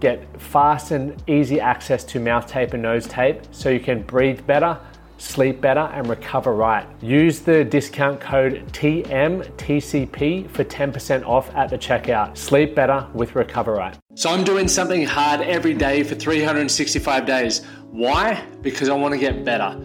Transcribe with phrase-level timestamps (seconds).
[0.00, 4.46] get fast and easy access to mouth tape and nose tape so you can breathe
[4.46, 4.78] better,
[5.18, 6.86] sleep better, and recover right.
[7.02, 12.36] Use the discount code TMTCP for 10% off at the checkout.
[12.36, 13.98] Sleep better with Recover Right.
[14.14, 17.64] So I'm doing something hard every day for 365 days.
[17.90, 18.44] Why?
[18.62, 19.76] Because I want to get better.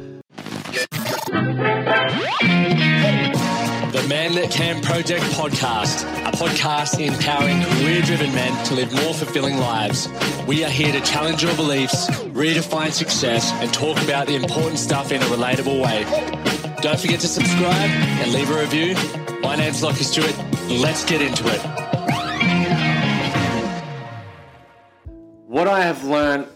[3.93, 9.13] The Man That Can Project podcast, a podcast empowering career driven men to live more
[9.13, 10.09] fulfilling lives.
[10.47, 15.11] We are here to challenge your beliefs, redefine success, and talk about the important stuff
[15.11, 16.05] in a relatable way.
[16.81, 18.95] Don't forget to subscribe and leave a review.
[19.43, 20.35] My name's Lachie Stuart.
[20.71, 21.61] Let's get into it.
[25.45, 26.47] What I have learned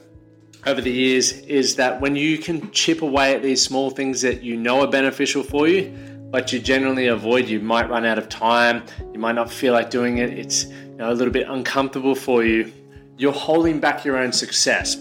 [0.66, 4.42] over the years is that when you can chip away at these small things that
[4.42, 7.48] you know are beneficial for you, but you generally avoid.
[7.48, 8.84] You might run out of time.
[9.14, 10.32] You might not feel like doing it.
[10.32, 12.72] It's you know, a little bit uncomfortable for you.
[13.18, 14.96] You're holding back your own success.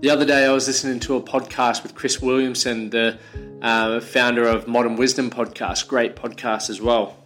[0.00, 3.18] The other day, I was listening to a podcast with Chris Williamson, the
[3.62, 7.16] uh, founder of Modern Wisdom podcast, great podcast as well.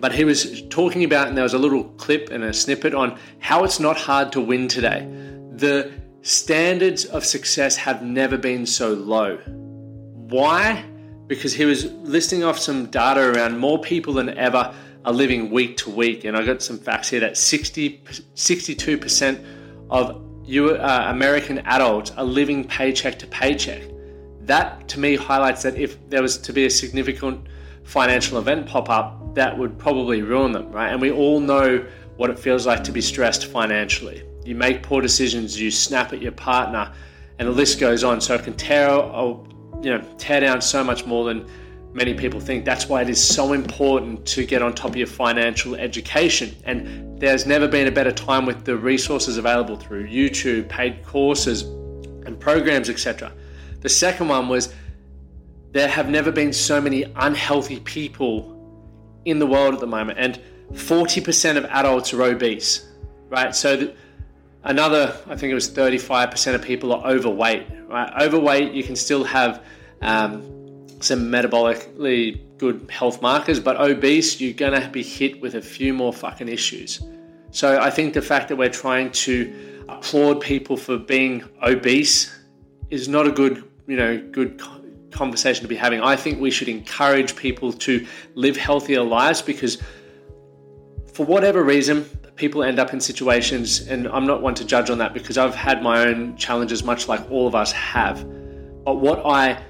[0.00, 3.18] But he was talking about, and there was a little clip and a snippet on
[3.38, 5.06] how it's not hard to win today.
[5.52, 5.92] The
[6.22, 9.36] standards of success have never been so low.
[9.36, 10.84] Why?
[11.30, 15.76] Because he was listing off some data around more people than ever are living week
[15.76, 16.24] to week.
[16.24, 18.02] And I got some facts here that 60,
[18.34, 19.44] 62%
[19.90, 23.80] of you, uh, American adults are living paycheck to paycheck.
[24.40, 27.46] That to me highlights that if there was to be a significant
[27.84, 30.90] financial event pop up, that would probably ruin them, right?
[30.90, 31.86] And we all know
[32.16, 34.24] what it feels like to be stressed financially.
[34.44, 36.92] You make poor decisions, you snap at your partner,
[37.38, 38.20] and the list goes on.
[38.20, 38.88] So it can tear
[39.82, 41.48] you know tear down so much more than
[41.92, 42.64] many people think.
[42.64, 46.54] That's why it is so important to get on top of your financial education.
[46.64, 51.62] And there's never been a better time with the resources available through YouTube, paid courses,
[52.26, 53.32] and programs, etc.
[53.80, 54.72] The second one was
[55.72, 58.56] there have never been so many unhealthy people
[59.24, 60.40] in the world at the moment, and
[60.72, 62.86] 40% of adults are obese,
[63.28, 63.54] right?
[63.54, 63.92] So
[64.64, 68.22] another, I think it was 35% of people are overweight, right?
[68.22, 69.64] Overweight, you can still have
[70.02, 70.42] um,
[71.00, 75.94] some metabolically good health markers, but obese, you're going to be hit with a few
[75.94, 77.00] more fucking issues.
[77.50, 82.32] So I think the fact that we're trying to applaud people for being obese
[82.90, 84.60] is not a good, you know, good
[85.10, 86.00] conversation to be having.
[86.00, 89.82] I think we should encourage people to live healthier lives because
[91.12, 92.04] for whatever reason,
[92.40, 95.54] people end up in situations, and I'm not one to judge on that because I've
[95.54, 98.24] had my own challenges, much like all of us have.
[98.82, 99.62] But what I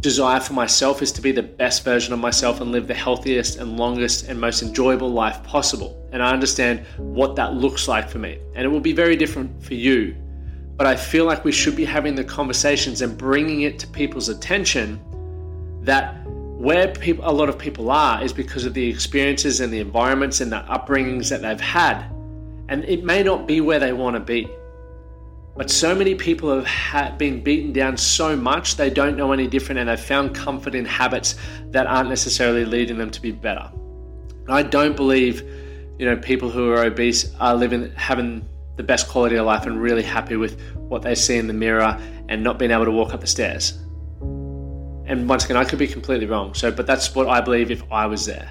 [0.00, 3.58] desire for myself is to be the best version of myself and live the healthiest
[3.58, 6.04] and longest and most enjoyable life possible.
[6.10, 8.40] And I understand what that looks like for me.
[8.56, 10.16] And it will be very different for you.
[10.76, 14.30] But I feel like we should be having the conversations and bringing it to people's
[14.30, 15.00] attention
[15.82, 16.19] that
[16.60, 20.42] where people, a lot of people are is because of the experiences and the environments
[20.42, 22.04] and the upbringings that they've had.
[22.68, 24.46] And it may not be where they want to be.
[25.56, 29.46] But so many people have ha- been beaten down so much they don't know any
[29.46, 31.34] different and they've found comfort in habits
[31.70, 33.72] that aren't necessarily leading them to be better.
[34.46, 35.40] I don't believe,
[35.98, 39.80] you know, people who are obese are living having the best quality of life and
[39.80, 43.14] really happy with what they see in the mirror and not being able to walk
[43.14, 43.79] up the stairs.
[45.10, 46.54] And once again, I could be completely wrong.
[46.54, 48.48] So, but that's what I believe if I was there.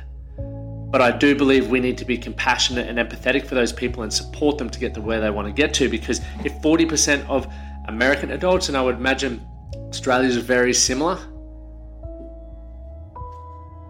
[0.92, 4.12] But I do believe we need to be compassionate and empathetic for those people and
[4.12, 5.88] support them to get to where they want to get to.
[5.88, 7.48] Because if 40% of
[7.88, 9.40] American adults, and I would imagine
[9.74, 11.18] Australia's very similar,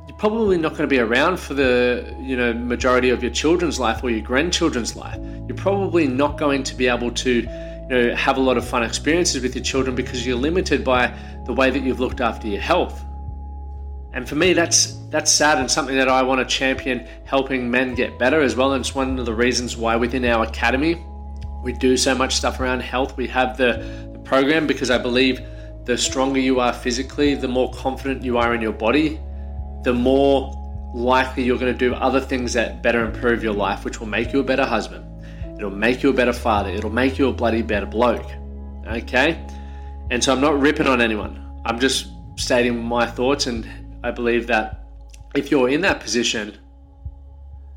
[0.08, 3.80] you're probably not going to be around for the you know majority of your children's
[3.80, 5.20] life or your grandchildren's life.
[5.48, 7.48] You're probably not going to be able to
[7.90, 11.14] you know, have a lot of fun experiences with your children because you're limited by
[11.46, 13.04] the way that you've looked after your health.
[14.14, 17.96] And for me, that's that's sad and something that I want to champion, helping men
[17.96, 18.74] get better as well.
[18.74, 21.04] And it's one of the reasons why within our academy
[21.64, 23.18] we do so much stuff around health.
[23.18, 25.42] We have the, the program because I believe
[25.86, 29.20] the stronger you are physically, the more confident you are in your body,
[29.84, 30.56] the more
[30.94, 34.32] likely you're going to do other things that better improve your life, which will make
[34.34, 35.06] you a better husband.
[35.60, 36.70] It'll make you a better father.
[36.70, 38.32] It'll make you a bloody better bloke.
[38.88, 39.46] Okay?
[40.10, 41.62] And so I'm not ripping on anyone.
[41.66, 42.08] I'm just
[42.38, 43.70] stating my thoughts, and
[44.02, 44.86] I believe that
[45.36, 46.58] if you're in that position,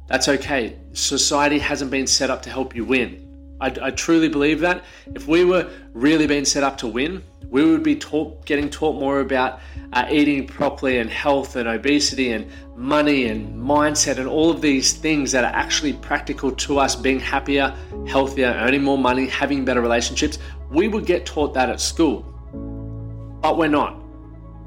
[0.06, 0.78] that's okay.
[0.92, 3.21] Society hasn't been set up to help you win.
[3.62, 4.84] I, I truly believe that.
[5.14, 8.98] If we were really being set up to win, we would be taught, getting taught
[8.98, 9.60] more about
[9.92, 14.94] uh, eating properly and health and obesity and money and mindset and all of these
[14.94, 17.74] things that are actually practical to us being happier,
[18.08, 20.38] healthier, earning more money, having better relationships.
[20.70, 22.22] We would get taught that at school,
[23.42, 24.00] but we're not.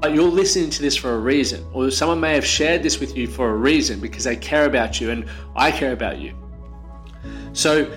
[0.00, 3.16] But you're listening to this for a reason, or someone may have shared this with
[3.16, 6.34] you for a reason because they care about you and I care about you.
[7.52, 7.90] So,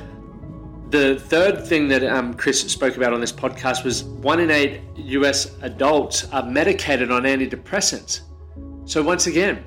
[0.90, 4.82] the third thing that um, Chris spoke about on this podcast was one in eight
[4.96, 8.22] US adults are medicated on antidepressants.
[8.86, 9.64] So, once again,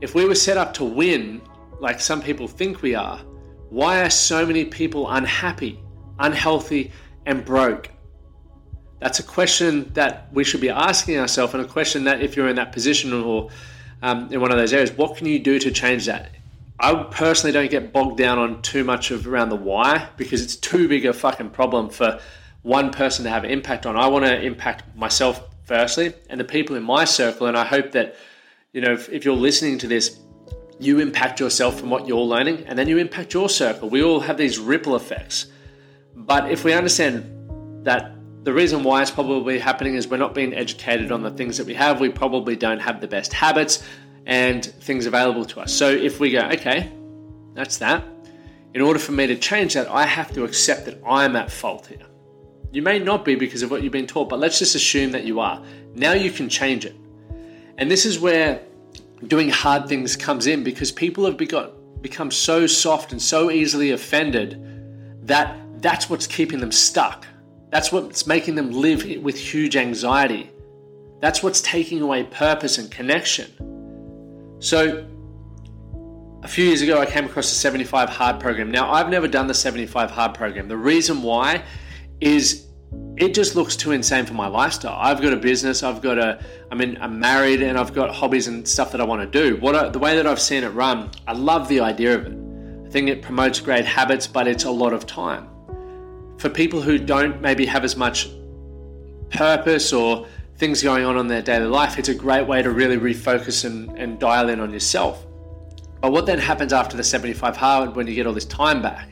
[0.00, 1.42] if we were set up to win,
[1.78, 3.18] like some people think we are,
[3.68, 5.78] why are so many people unhappy,
[6.18, 6.90] unhealthy,
[7.26, 7.90] and broke?
[8.98, 12.48] That's a question that we should be asking ourselves, and a question that if you're
[12.48, 13.50] in that position or
[14.00, 16.30] um, in one of those areas, what can you do to change that?
[16.78, 20.56] I personally don't get bogged down on too much of around the why because it's
[20.56, 22.20] too big a fucking problem for
[22.62, 23.96] one person to have impact on.
[23.96, 27.92] I want to impact myself firstly and the people in my circle, and I hope
[27.92, 28.16] that
[28.72, 30.18] you know if, if you're listening to this,
[30.78, 33.88] you impact yourself from what you're learning, and then you impact your circle.
[33.88, 35.46] We all have these ripple effects,
[36.14, 38.12] but if we understand that
[38.42, 41.66] the reason why it's probably happening is we're not being educated on the things that
[41.66, 41.98] we have.
[41.98, 43.82] We probably don't have the best habits
[44.26, 45.72] and things available to us.
[45.72, 46.92] So if we go, okay,
[47.54, 48.04] that's that.
[48.74, 51.86] In order for me to change that, I have to accept that I'm at fault
[51.86, 52.06] here.
[52.72, 55.24] You may not be because of what you've been taught, but let's just assume that
[55.24, 55.62] you are.
[55.94, 56.94] Now you can change it.
[57.78, 58.60] And this is where
[59.28, 64.60] doing hard things comes in because people have become so soft and so easily offended
[65.26, 67.26] that that's what's keeping them stuck.
[67.70, 70.50] That's what's making them live with huge anxiety.
[71.20, 73.50] That's what's taking away purpose and connection.
[74.58, 75.06] So,
[76.42, 78.70] a few years ago, I came across the 75 Hard program.
[78.70, 80.68] Now, I've never done the 75 Hard program.
[80.68, 81.62] The reason why
[82.20, 82.66] is
[83.16, 84.96] it just looks too insane for my lifestyle.
[84.98, 88.46] I've got a business, I've got a, I mean, I'm married, and I've got hobbies
[88.46, 89.56] and stuff that I want to do.
[89.56, 92.32] What I, the way that I've seen it run, I love the idea of it.
[92.86, 95.48] I think it promotes great habits, but it's a lot of time.
[96.38, 98.28] For people who don't maybe have as much
[99.30, 100.26] purpose or
[100.56, 103.96] things going on in their daily life, it's a great way to really refocus and,
[103.98, 105.26] and dial in on yourself.
[106.00, 109.08] But what then happens after the 75 hard when you get all this time back?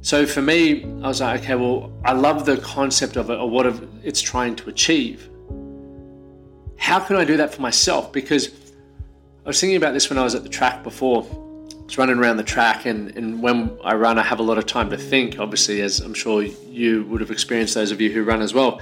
[0.00, 3.48] So for me, I was like, okay, well, I love the concept of it or
[3.48, 3.66] what
[4.02, 5.30] it's trying to achieve.
[6.76, 8.12] How can I do that for myself?
[8.12, 11.22] Because I was thinking about this when I was at the track before.
[11.22, 14.58] I was running around the track, and, and when I run, I have a lot
[14.58, 18.10] of time to think, obviously, as I'm sure you would have experienced, those of you
[18.10, 18.80] who run as well.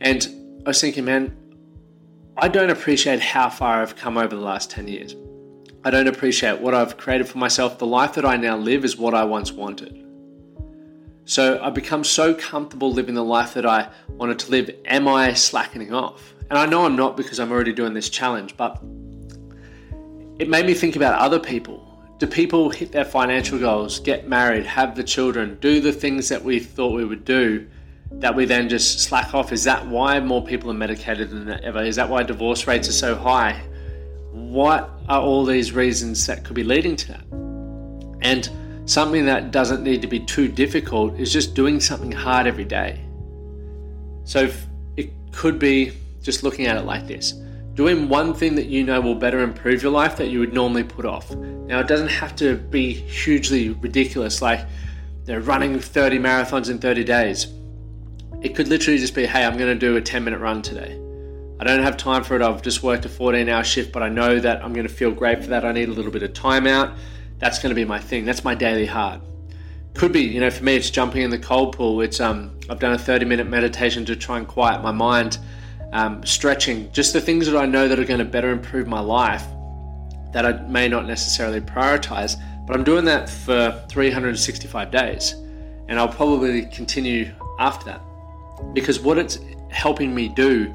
[0.00, 0.28] And
[0.64, 1.36] I was thinking, man,
[2.36, 5.16] I don't appreciate how far I've come over the last 10 years.
[5.84, 7.78] I don't appreciate what I've created for myself.
[7.78, 10.04] The life that I now live is what I once wanted.
[11.24, 14.70] So I've become so comfortable living the life that I wanted to live.
[14.86, 16.34] Am I slackening off?
[16.50, 18.82] And I know I'm not because I'm already doing this challenge, but
[20.38, 21.84] it made me think about other people.
[22.18, 26.42] Do people hit their financial goals, get married, have the children, do the things that
[26.42, 27.68] we thought we would do
[28.12, 29.52] that we then just slack off?
[29.52, 31.82] Is that why more people are medicated than ever?
[31.82, 33.60] Is that why divorce rates are so high?
[34.32, 37.24] What are all these reasons that could be leading to that?
[38.20, 38.50] And
[38.86, 43.00] something that doesn't need to be too difficult is just doing something hard every day.
[44.24, 44.50] So
[44.96, 47.34] it could be just looking at it like this
[47.78, 50.82] doing one thing that you know will better improve your life that you would normally
[50.82, 51.30] put off.
[51.36, 54.66] Now, it doesn't have to be hugely ridiculous, like
[55.26, 57.46] you know, running 30 marathons in 30 days.
[58.40, 60.96] It could literally just be, hey, I'm going to do a 10 minute run today.
[61.60, 62.42] I don't have time for it.
[62.42, 65.10] I've just worked a 14 hour shift, but I know that I'm going to feel
[65.10, 65.64] great for that.
[65.64, 66.94] I need a little bit of time out.
[67.38, 68.24] That's going to be my thing.
[68.24, 69.20] That's my daily hard.
[69.94, 72.00] Could be, you know, for me, it's jumping in the cold pool.
[72.00, 75.38] It's um, I've done a 30 minute meditation to try and quiet my mind,
[75.92, 79.00] um, stretching, just the things that I know that are going to better improve my
[79.00, 79.44] life
[80.32, 82.36] that I may not necessarily prioritize.
[82.68, 85.32] But I'm doing that for 365 days,
[85.88, 88.02] and I'll probably continue after that
[88.72, 89.38] because what it's
[89.70, 90.74] helping me do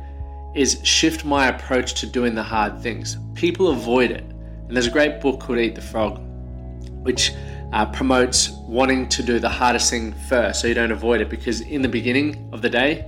[0.56, 3.18] is shift my approach to doing the hard things.
[3.34, 4.24] People avoid it.
[4.68, 6.20] And there's a great book called Eat the Frog,
[7.04, 7.32] which
[7.74, 11.30] uh, promotes wanting to do the hardest thing first so you don't avoid it.
[11.30, 13.06] Because in the beginning of the day,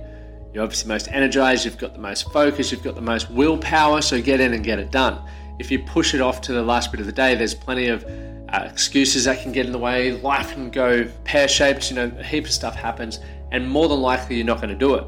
[0.52, 4.20] you're obviously most energized, you've got the most focus, you've got the most willpower, so
[4.20, 5.22] get in and get it done.
[5.58, 8.04] if you push it off to the last bit of the day, there's plenty of
[8.04, 10.12] uh, excuses that can get in the way.
[10.12, 13.20] Life can go pear shaped, you know, a heap of stuff happens,
[13.52, 15.04] and more than likely you're not going to do it.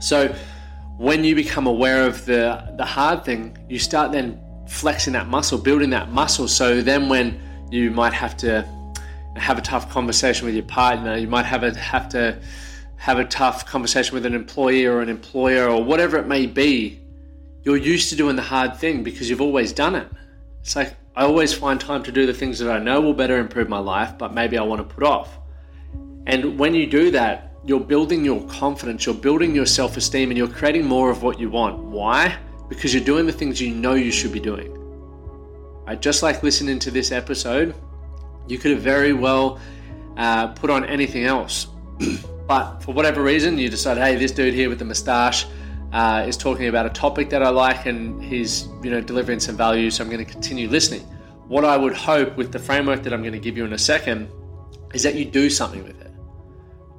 [0.00, 0.34] So,
[0.96, 5.58] when you become aware of the, the hard thing, you start then flexing that muscle,
[5.58, 6.48] building that muscle.
[6.48, 8.66] So, then when you might have to
[9.36, 12.40] have a tough conversation with your partner, you might have a, have to
[12.96, 17.00] have a tough conversation with an employee or an employer or whatever it may be,
[17.62, 20.08] you're used to doing the hard thing because you've always done it.
[20.60, 23.38] It's like I always find time to do the things that I know will better
[23.38, 25.38] improve my life, but maybe I want to put off.
[26.26, 30.38] And when you do that, you're building your confidence, you're building your self esteem, and
[30.38, 31.78] you're creating more of what you want.
[31.78, 32.36] Why?
[32.68, 34.72] Because you're doing the things you know you should be doing.
[35.86, 36.00] Right?
[36.00, 37.74] Just like listening to this episode,
[38.48, 39.60] you could have very well
[40.16, 41.68] uh, put on anything else.
[42.46, 45.46] but for whatever reason, you decide, hey, this dude here with the mustache
[45.92, 49.56] uh, is talking about a topic that I like and he's you know delivering some
[49.56, 51.02] value, so I'm going to continue listening.
[51.46, 53.78] What I would hope with the framework that I'm going to give you in a
[53.78, 54.28] second
[54.92, 56.03] is that you do something with it.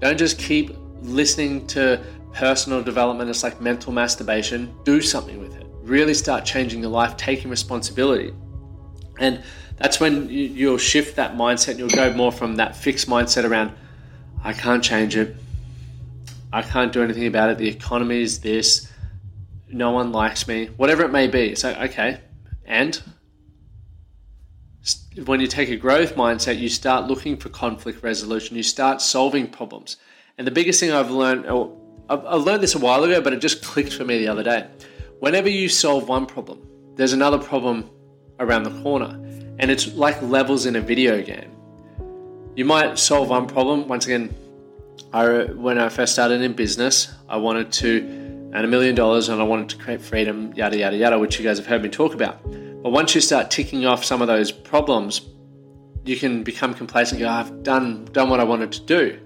[0.01, 2.01] Don't just keep listening to
[2.33, 3.29] personal development.
[3.29, 4.75] It's like mental masturbation.
[4.83, 5.65] Do something with it.
[5.83, 8.33] Really start changing your life, taking responsibility.
[9.19, 9.43] And
[9.77, 11.77] that's when you'll shift that mindset.
[11.77, 13.73] You'll go more from that fixed mindset around,
[14.43, 15.35] I can't change it.
[16.53, 17.57] I can't do anything about it.
[17.57, 18.89] The economy is this.
[19.67, 20.67] No one likes me.
[20.77, 21.55] Whatever it may be.
[21.55, 22.21] So, okay.
[22.65, 23.01] And
[25.23, 28.57] when you take a growth mindset, you start looking for conflict resolution.
[28.57, 29.97] You start solving problems.
[30.37, 31.79] And the biggest thing I've learned, oh,
[32.09, 34.67] I learned this a while ago, but it just clicked for me the other day.
[35.19, 37.89] Whenever you solve one problem, there's another problem
[38.39, 39.19] around the corner.
[39.57, 41.51] And it's like levels in a video game.
[42.55, 43.87] You might solve one problem.
[43.87, 44.35] Once again,
[45.13, 49.41] I, when I first started in business, I wanted to earn a million dollars and
[49.41, 52.13] I wanted to create freedom, yada, yada, yada, which you guys have heard me talk
[52.13, 52.39] about.
[52.85, 55.21] But once you start ticking off some of those problems,
[56.03, 57.19] you can become complacent.
[57.19, 59.19] Go, I've done done what I wanted to do.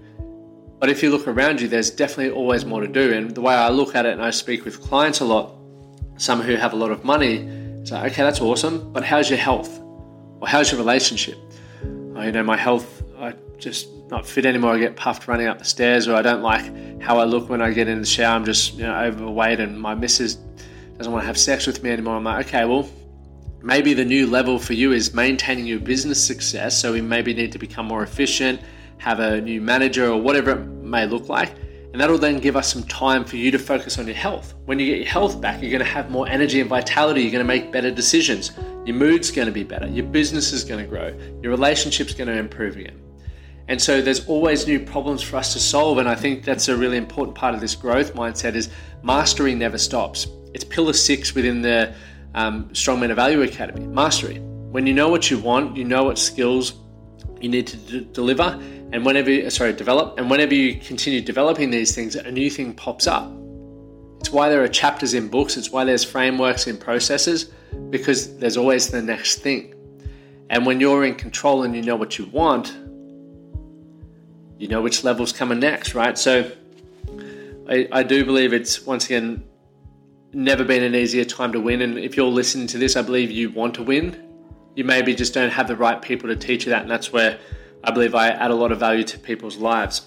[0.80, 3.12] But if you look around you, there's definitely always more to do.
[3.12, 5.58] And the way I look at it, and I speak with clients a lot,
[6.16, 7.40] some who have a lot of money,
[7.82, 9.78] it's like, okay, that's awesome, but how's your health?
[10.40, 11.38] Or how's your relationship?
[12.16, 14.76] Oh, you know, my health, I just not fit anymore.
[14.76, 17.62] I get puffed running up the stairs, or I don't like how I look when
[17.62, 18.38] I get in the shower.
[18.38, 20.36] I'm just you know overweight, and my missus
[20.98, 22.16] doesn't want to have sex with me anymore.
[22.16, 22.90] I'm like, okay, well,
[23.62, 26.78] maybe the new level for you is maintaining your business success.
[26.80, 28.62] So we maybe need to become more efficient,
[28.98, 31.54] have a new manager, or whatever it may look like.
[31.92, 34.54] And that'll then give us some time for you to focus on your health.
[34.66, 37.22] When you get your health back, you're going to have more energy and vitality.
[37.22, 38.52] You're going to make better decisions.
[38.86, 39.88] Your mood's going to be better.
[39.88, 41.18] Your business is going to grow.
[41.42, 43.02] Your relationship's going to improve again.
[43.68, 45.98] And so there's always new problems for us to solve.
[45.98, 48.70] And I think that's a really important part of this growth mindset is
[49.04, 50.28] mastery never stops.
[50.54, 51.94] It's pillar six within the
[52.40, 54.40] um, Strongman Value Academy, mastery.
[54.72, 56.74] When you know what you want, you know what skills
[57.42, 58.58] you need to d- deliver,
[58.94, 63.08] and whenever sorry develop, and whenever you continue developing these things, a new thing pops
[63.08, 63.30] up.
[64.22, 65.58] It's why there are chapters in books.
[65.58, 67.52] It's why there's frameworks in processes
[67.90, 69.76] because there's always the next thing.
[70.50, 72.76] And when you're in control and you know what you want,
[74.58, 76.18] you know which level's coming next, right?
[76.18, 76.52] So
[77.70, 79.44] I, I do believe it's once again
[80.34, 81.82] never been an easier time to win.
[81.82, 84.26] And if you're listening to this, I believe you want to win.
[84.76, 87.40] You maybe just don't have the right people to teach you that, and that's where
[87.84, 90.04] I believe I add a lot of value to people's lives.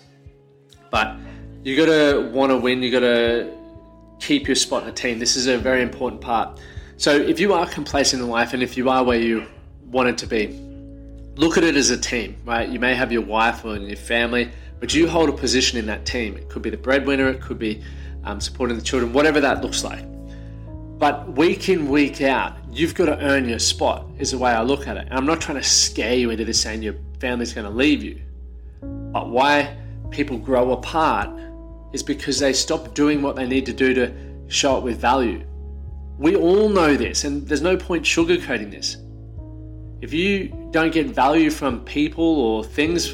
[0.91, 1.17] But
[1.65, 2.83] you got to want to win.
[2.83, 3.53] You got to
[4.21, 5.19] keep your spot in a team.
[5.19, 6.61] This is a very important part.
[6.97, 9.45] So if you are complacent in life, and if you are where you
[9.87, 10.59] wanted to be,
[11.35, 12.69] look at it as a team, right?
[12.69, 16.07] You may have your wife or your family, but you hold a position in that
[16.07, 16.37] team.
[16.37, 17.83] It could be the breadwinner, it could be
[18.25, 20.05] um, supporting the children, whatever that looks like.
[21.03, 24.63] But week in, week out, you've got to earn your spot, is the way I
[24.63, 25.09] look at it.
[25.09, 28.05] And I'm not trying to scare you into this saying your family's going to leave
[28.05, 28.23] you.
[28.81, 29.77] But why
[30.11, 31.29] people grow apart
[31.93, 34.15] is because they stop doing what they need to do to
[34.47, 35.45] show it with value.
[36.19, 38.97] We all know this, and there's no point sugarcoating this.
[40.03, 43.13] If you don't get value from people or things,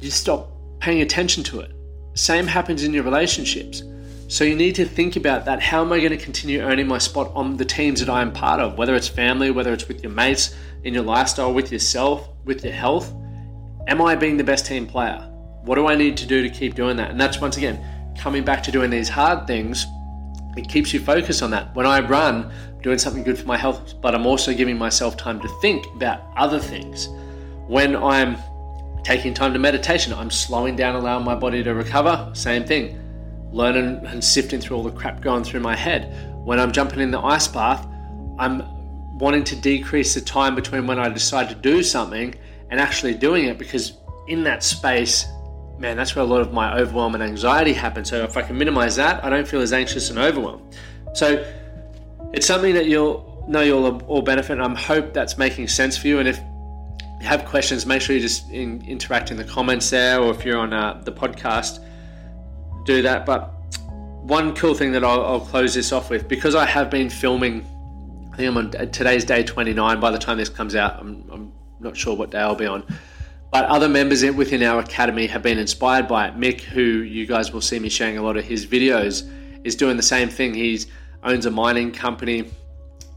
[0.00, 1.70] you stop paying attention to it.
[2.14, 3.84] Same happens in your relationships.
[4.32, 5.60] So you need to think about that.
[5.60, 8.32] How am I going to continue earning my spot on the teams that I am
[8.32, 8.78] part of?
[8.78, 12.72] Whether it's family, whether it's with your mates, in your lifestyle, with yourself, with your
[12.72, 13.12] health.
[13.88, 15.18] Am I being the best team player?
[15.64, 17.10] What do I need to do to keep doing that?
[17.10, 17.84] And that's once again
[18.18, 19.84] coming back to doing these hard things.
[20.56, 21.74] It keeps you focused on that.
[21.74, 22.50] When I run,
[22.82, 26.22] doing something good for my health, but I'm also giving myself time to think about
[26.38, 27.10] other things.
[27.66, 28.38] When I'm
[29.04, 32.30] taking time to meditation, I'm slowing down, allowing my body to recover.
[32.32, 33.01] Same thing.
[33.52, 36.12] Learning and sifting through all the crap going through my head.
[36.44, 37.86] When I'm jumping in the ice bath,
[38.38, 38.62] I'm
[39.18, 42.34] wanting to decrease the time between when I decide to do something
[42.70, 45.26] and actually doing it because in that space,
[45.78, 48.08] man, that's where a lot of my overwhelm and anxiety happens.
[48.08, 50.76] So if I can minimize that, I don't feel as anxious and overwhelmed.
[51.14, 51.44] So
[52.32, 54.58] it's something that you'll know you'll all benefit.
[54.58, 56.18] And I hope that's making sense for you.
[56.18, 56.38] And if
[57.20, 60.44] you have questions, make sure you just in, interact in the comments there, or if
[60.44, 61.84] you're on uh, the podcast,
[62.84, 63.26] do that.
[63.26, 63.52] But
[64.22, 67.66] one cool thing that I'll, I'll, close this off with, because I have been filming,
[68.32, 70.00] I think I'm on uh, today's day 29.
[70.00, 72.84] By the time this comes out, I'm, I'm not sure what day I'll be on.
[73.50, 76.36] But other members within our academy have been inspired by it.
[76.36, 79.28] Mick, who you guys will see me sharing a lot of his videos,
[79.64, 80.54] is doing the same thing.
[80.54, 80.80] He
[81.22, 82.50] owns a mining company,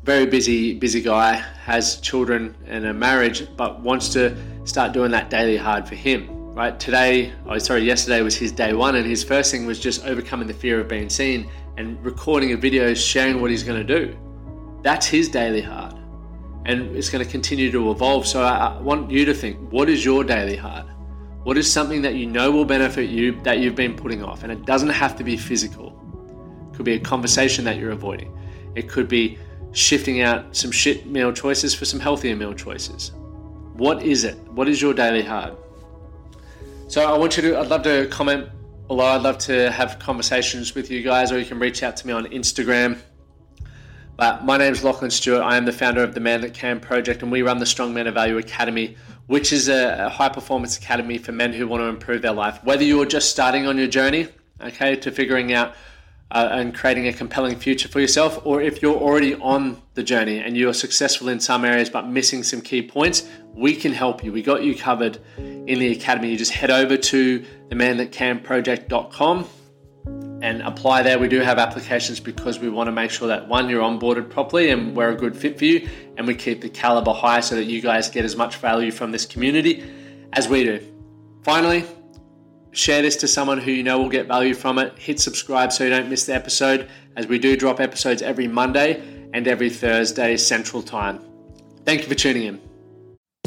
[0.03, 5.29] very busy, busy guy, has children and a marriage, but wants to start doing that
[5.29, 6.34] daily hard for him.
[6.55, 10.05] Right today, oh sorry, yesterday was his day one, and his first thing was just
[10.05, 13.99] overcoming the fear of being seen and recording a video sharing what he's going to
[13.99, 14.17] do.
[14.81, 15.95] That's his daily hard.
[16.65, 18.25] and it's going to continue to evolve.
[18.25, 20.85] So I want you to think what is your daily hard?
[21.43, 24.43] What is something that you know will benefit you that you've been putting off?
[24.43, 25.93] And it doesn't have to be physical,
[26.71, 28.35] it could be a conversation that you're avoiding,
[28.75, 29.37] it could be
[29.73, 33.11] shifting out some shit meal choices for some healthier meal choices.
[33.73, 34.37] What is it?
[34.51, 35.57] What is your daily hard?
[36.87, 38.49] So I want you to, I'd love to comment
[38.87, 39.05] below.
[39.05, 42.13] I'd love to have conversations with you guys, or you can reach out to me
[42.13, 42.99] on Instagram
[44.17, 45.41] but my name is Lachlan Stuart.
[45.41, 47.93] I am the founder of the Man That Can project, and we run the Strong
[47.93, 48.95] Men of Value Academy,
[49.27, 52.63] which is a, a high performance academy for men who want to improve their life.
[52.63, 54.29] Whether you're just starting on your journey,
[54.61, 55.75] okay, to figuring out
[56.31, 60.39] uh, and creating a compelling future for yourself, or if you're already on the journey
[60.39, 64.31] and you're successful in some areas but missing some key points, we can help you.
[64.31, 66.31] We got you covered in the academy.
[66.31, 69.47] You just head over to the man that can project.com
[70.41, 71.17] and apply there.
[71.17, 74.69] We do have applications because we want to make sure that one, you're onboarded properly
[74.69, 77.65] and we're a good fit for you, and we keep the caliber high so that
[77.65, 79.83] you guys get as much value from this community
[80.33, 80.85] as we do.
[81.43, 81.85] Finally,
[82.75, 84.97] share this to someone who you know will get value from it.
[84.97, 89.01] Hit subscribe so you don't miss the episode, as we do drop episodes every Monday
[89.33, 91.19] and every Thursday Central Time.
[91.85, 92.61] Thank you for tuning in.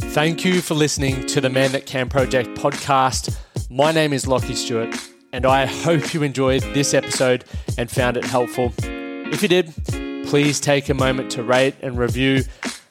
[0.01, 3.37] Thank you for listening to the Man That Can Project podcast.
[3.71, 4.97] My name is Lachie Stuart
[5.33, 7.45] and I hope you enjoyed this episode
[7.77, 8.73] and found it helpful.
[8.83, 9.75] If you did,
[10.27, 12.45] please take a moment to rate and review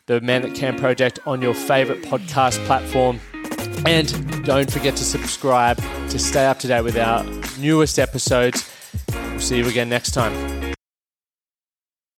[0.06, 3.20] the Man That Can project on your favorite podcast platform.
[3.86, 5.78] And don't forget to subscribe
[6.10, 7.24] to stay up to date with our
[7.60, 8.70] newest episodes.
[9.14, 10.67] We'll see you again next time.